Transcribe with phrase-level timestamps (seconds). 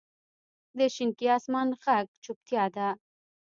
[0.77, 1.85] د شینکي اسمان ږغ
[2.23, 2.87] چوپتیا ده.